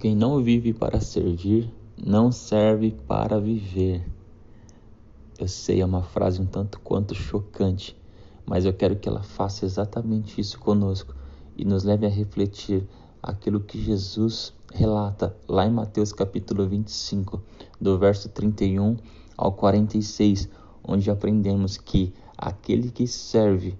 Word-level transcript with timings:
Quem 0.00 0.16
não 0.16 0.42
vive 0.42 0.72
para 0.72 0.98
servir, 0.98 1.70
não 2.02 2.32
serve 2.32 2.96
para 3.06 3.38
viver. 3.38 4.02
Eu 5.38 5.46
sei, 5.46 5.82
é 5.82 5.84
uma 5.84 6.02
frase 6.02 6.40
um 6.40 6.46
tanto 6.46 6.80
quanto 6.80 7.14
chocante, 7.14 7.94
mas 8.46 8.64
eu 8.64 8.72
quero 8.72 8.96
que 8.96 9.06
ela 9.06 9.22
faça 9.22 9.66
exatamente 9.66 10.40
isso 10.40 10.58
conosco 10.58 11.14
e 11.54 11.66
nos 11.66 11.84
leve 11.84 12.06
a 12.06 12.08
refletir 12.08 12.88
aquilo 13.22 13.60
que 13.60 13.78
Jesus 13.78 14.54
relata 14.72 15.36
lá 15.46 15.66
em 15.66 15.70
Mateus 15.70 16.14
capítulo 16.14 16.66
25, 16.66 17.38
do 17.78 17.98
verso 17.98 18.30
31 18.30 18.96
ao 19.36 19.52
46, 19.52 20.48
onde 20.82 21.10
aprendemos 21.10 21.76
que 21.76 22.10
aquele 22.38 22.90
que 22.90 23.06
serve 23.06 23.76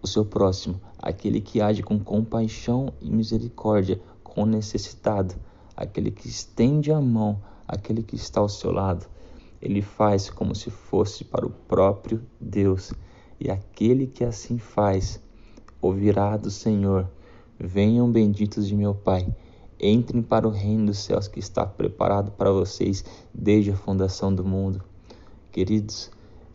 o 0.00 0.06
seu 0.06 0.24
próximo, 0.24 0.80
aquele 0.96 1.40
que 1.40 1.60
age 1.60 1.82
com 1.82 1.98
compaixão 1.98 2.92
e 3.00 3.10
misericórdia 3.10 4.00
com 4.36 4.42
o 4.42 4.46
necessitado, 4.46 5.34
aquele 5.74 6.10
que 6.10 6.28
estende 6.28 6.92
a 6.92 7.00
mão, 7.00 7.40
aquele 7.66 8.02
que 8.02 8.16
está 8.16 8.38
ao 8.38 8.50
seu 8.50 8.70
lado, 8.70 9.06
ele 9.62 9.80
faz 9.80 10.28
como 10.28 10.54
se 10.54 10.68
fosse 10.68 11.24
para 11.24 11.46
o 11.46 11.50
próprio 11.50 12.22
Deus. 12.38 12.92
E 13.40 13.50
aquele 13.50 14.06
que 14.06 14.22
assim 14.22 14.58
faz, 14.58 15.18
ouvirá 15.80 16.36
do 16.36 16.50
Senhor: 16.50 17.10
Venham 17.58 18.12
benditos 18.12 18.68
de 18.68 18.76
meu 18.76 18.94
Pai, 18.94 19.26
entrem 19.80 20.22
para 20.22 20.46
o 20.46 20.50
reino 20.50 20.86
dos 20.86 20.98
céus 20.98 21.26
que 21.26 21.38
está 21.38 21.64
preparado 21.64 22.30
para 22.32 22.52
vocês 22.52 23.02
desde 23.32 23.70
a 23.70 23.76
fundação 23.76 24.34
do 24.34 24.44
mundo. 24.44 24.84
Queridos, 25.50 26.10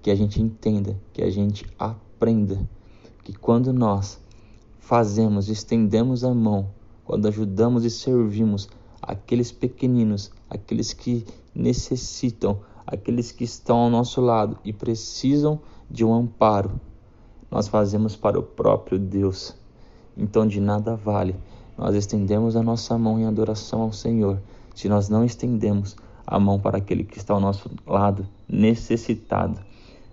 que 0.00 0.10
a 0.10 0.14
gente 0.14 0.40
entenda, 0.40 0.98
que 1.12 1.22
a 1.22 1.28
gente 1.28 1.66
aprenda 1.78 2.66
que 3.22 3.34
quando 3.34 3.70
nós 3.70 4.18
fazemos, 4.78 5.50
estendemos 5.50 6.24
a 6.24 6.32
mão, 6.32 6.70
quando 7.06 7.28
ajudamos 7.28 7.84
e 7.84 7.90
servimos 7.90 8.68
aqueles 9.00 9.52
pequeninos, 9.52 10.30
aqueles 10.50 10.92
que 10.92 11.24
necessitam, 11.54 12.58
aqueles 12.86 13.30
que 13.30 13.44
estão 13.44 13.78
ao 13.78 13.90
nosso 13.90 14.20
lado 14.20 14.58
e 14.64 14.72
precisam 14.72 15.60
de 15.88 16.04
um 16.04 16.12
amparo, 16.12 16.80
nós 17.50 17.68
fazemos 17.68 18.16
para 18.16 18.38
o 18.38 18.42
próprio 18.42 18.98
Deus. 18.98 19.54
Então 20.16 20.46
de 20.46 20.60
nada 20.60 20.96
vale 20.96 21.36
nós 21.78 21.94
estendemos 21.94 22.56
a 22.56 22.62
nossa 22.62 22.96
mão 22.96 23.18
em 23.18 23.26
adoração 23.26 23.82
ao 23.82 23.92
Senhor 23.92 24.40
se 24.74 24.88
nós 24.88 25.08
não 25.08 25.24
estendemos 25.24 25.94
a 26.26 26.40
mão 26.40 26.58
para 26.58 26.78
aquele 26.78 27.04
que 27.04 27.18
está 27.18 27.34
ao 27.34 27.40
nosso 27.40 27.70
lado 27.86 28.26
necessitado. 28.48 29.60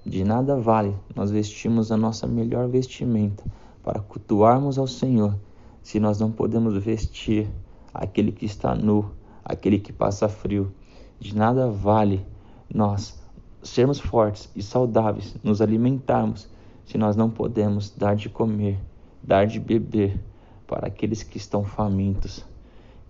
De 0.06 0.24
nada 0.24 0.60
vale 0.60 0.94
nós 1.16 1.32
vestirmos 1.32 1.92
a 1.92 1.98
nossa 1.98 2.28
melhor 2.28 2.68
vestimenta 2.68 3.44
para 3.82 4.02
cultuarmos 4.02 4.78
ao 4.78 4.86
Senhor, 4.86 5.36
se 5.84 6.00
nós 6.00 6.20
não 6.20 6.32
podemos 6.32 6.82
vestir 6.82 7.48
aquele 7.94 8.32
que 8.32 8.46
está 8.46 8.74
nu, 8.74 9.12
aquele 9.44 9.78
que 9.78 9.92
passa 9.92 10.30
frio. 10.30 10.74
De 11.20 11.36
nada 11.36 11.70
vale 11.70 12.26
nós 12.74 13.22
sermos 13.62 14.00
fortes 14.00 14.50
e 14.56 14.64
saudáveis, 14.64 15.36
nos 15.44 15.62
alimentarmos, 15.62 16.50
se 16.86 16.98
nós 16.98 17.16
não 17.16 17.30
podemos 17.30 17.90
dar 17.92 18.16
de 18.16 18.30
comer, 18.30 18.80
dar 19.22 19.46
de 19.46 19.60
beber 19.60 20.20
para 20.66 20.88
aqueles 20.88 21.22
que 21.22 21.38
estão 21.38 21.64
famintos. 21.64 22.46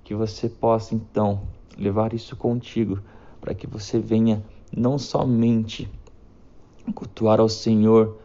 Que 0.04 0.14
você 0.14 0.50
possa 0.50 0.94
então 0.94 1.42
levar 1.78 2.14
isso 2.14 2.36
contigo, 2.36 3.00
para 3.40 3.54
que 3.54 3.68
você 3.68 4.00
venha 4.00 4.44
não 4.76 4.98
somente 4.98 5.90
cultuar 6.94 7.40
ao 7.40 7.50
Senhor 7.50 8.18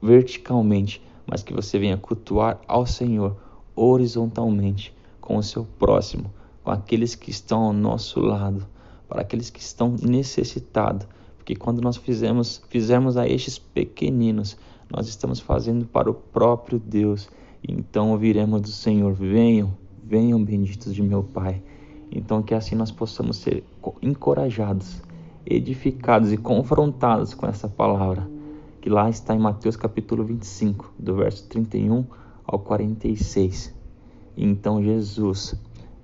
verticalmente, 0.00 1.02
mas 1.26 1.42
que 1.42 1.52
você 1.52 1.78
venha 1.78 1.96
cultuar 1.96 2.60
ao 2.66 2.86
Senhor 2.86 3.36
horizontalmente 3.78 4.94
com 5.20 5.36
o 5.36 5.42
seu 5.42 5.64
próximo, 5.78 6.32
com 6.64 6.70
aqueles 6.70 7.14
que 7.14 7.30
estão 7.30 7.64
ao 7.64 7.72
nosso 7.72 8.20
lado, 8.20 8.66
para 9.08 9.22
aqueles 9.22 9.50
que 9.50 9.60
estão 9.60 9.94
necessitados, 10.02 11.06
porque 11.36 11.54
quando 11.54 11.80
nós 11.80 11.96
fizemos, 11.96 13.16
a 13.16 13.26
estes 13.26 13.58
pequeninos, 13.58 14.56
nós 14.90 15.08
estamos 15.08 15.40
fazendo 15.40 15.86
para 15.86 16.10
o 16.10 16.14
próprio 16.14 16.78
Deus. 16.78 17.28
Então 17.66 18.10
ouviremos 18.10 18.60
do 18.60 18.68
Senhor: 18.68 19.14
venham, 19.14 19.74
venham 20.04 20.42
benditos 20.42 20.94
de 20.94 21.02
meu 21.02 21.22
Pai. 21.22 21.62
Então 22.10 22.42
que 22.42 22.54
assim 22.54 22.74
nós 22.74 22.90
possamos 22.90 23.38
ser 23.38 23.64
encorajados 24.02 25.00
edificados 25.50 26.32
e 26.32 26.36
confrontados 26.36 27.32
com 27.32 27.46
essa 27.46 27.68
palavra, 27.68 28.28
que 28.82 28.90
lá 28.90 29.08
está 29.08 29.34
em 29.34 29.38
Mateus 29.38 29.76
capítulo 29.76 30.22
25, 30.22 30.92
do 30.98 31.16
verso 31.16 31.48
31 31.48 32.04
ao 32.48 32.58
46. 32.58 33.74
E 34.36 34.44
então 34.44 34.82
Jesus 34.82 35.54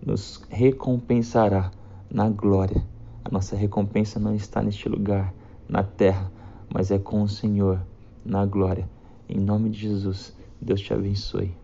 nos 0.05 0.45
recompensará 0.51 1.71
na 2.11 2.29
glória. 2.29 2.85
A 3.25 3.31
nossa 3.31 3.57
recompensa 3.57 4.21
não 4.21 4.35
está 4.35 4.63
neste 4.63 4.89
lugar, 4.89 5.33
na 5.67 5.83
terra, 5.83 6.31
mas 6.73 6.91
é 6.91 6.99
com 6.99 7.23
o 7.23 7.29
Senhor, 7.29 7.81
na 8.25 8.45
glória. 8.45 8.89
Em 9.29 9.41
nome 9.41 9.71
de 9.71 9.81
Jesus, 9.81 10.37
Deus 10.61 10.81
te 10.81 10.93
abençoe. 10.93 11.64